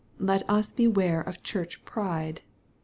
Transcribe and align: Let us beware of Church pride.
Let 0.17 0.49
us 0.49 0.73
beware 0.73 1.21
of 1.21 1.43
Church 1.43 1.85
pride. 1.85 2.41